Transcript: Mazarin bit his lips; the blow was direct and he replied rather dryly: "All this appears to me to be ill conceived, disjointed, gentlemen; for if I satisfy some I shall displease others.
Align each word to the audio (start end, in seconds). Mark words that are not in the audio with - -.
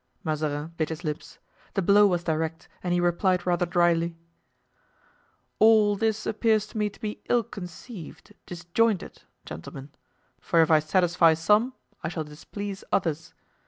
Mazarin 0.23 0.73
bit 0.77 0.89
his 0.89 1.03
lips; 1.03 1.37
the 1.75 1.81
blow 1.83 2.07
was 2.07 2.23
direct 2.23 2.67
and 2.81 2.91
he 2.91 2.99
replied 2.99 3.45
rather 3.45 3.67
dryly: 3.67 4.17
"All 5.59 5.95
this 5.95 6.25
appears 6.25 6.65
to 6.65 6.77
me 6.79 6.89
to 6.89 6.99
be 6.99 7.21
ill 7.29 7.43
conceived, 7.43 8.33
disjointed, 8.47 9.21
gentlemen; 9.45 9.91
for 10.39 10.59
if 10.63 10.71
I 10.71 10.79
satisfy 10.79 11.35
some 11.35 11.75
I 12.03 12.09
shall 12.09 12.23
displease 12.23 12.83
others. 12.91 13.35